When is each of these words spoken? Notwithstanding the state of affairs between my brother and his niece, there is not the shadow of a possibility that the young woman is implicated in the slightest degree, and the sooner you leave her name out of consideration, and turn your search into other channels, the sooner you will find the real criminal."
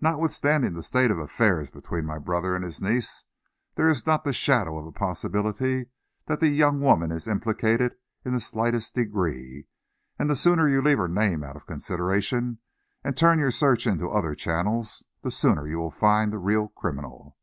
Notwithstanding 0.00 0.72
the 0.72 0.82
state 0.82 1.12
of 1.12 1.18
affairs 1.20 1.70
between 1.70 2.04
my 2.04 2.18
brother 2.18 2.56
and 2.56 2.64
his 2.64 2.80
niece, 2.82 3.22
there 3.76 3.86
is 3.86 4.04
not 4.04 4.24
the 4.24 4.32
shadow 4.32 4.76
of 4.78 4.84
a 4.84 4.90
possibility 4.90 5.86
that 6.26 6.40
the 6.40 6.48
young 6.48 6.80
woman 6.80 7.12
is 7.12 7.28
implicated 7.28 7.94
in 8.24 8.32
the 8.34 8.40
slightest 8.40 8.96
degree, 8.96 9.68
and 10.18 10.28
the 10.28 10.34
sooner 10.34 10.68
you 10.68 10.82
leave 10.82 10.98
her 10.98 11.06
name 11.06 11.44
out 11.44 11.54
of 11.54 11.66
consideration, 11.66 12.58
and 13.04 13.16
turn 13.16 13.38
your 13.38 13.52
search 13.52 13.86
into 13.86 14.10
other 14.10 14.34
channels, 14.34 15.04
the 15.22 15.30
sooner 15.30 15.68
you 15.68 15.78
will 15.78 15.92
find 15.92 16.32
the 16.32 16.38
real 16.38 16.66
criminal." 16.66 17.36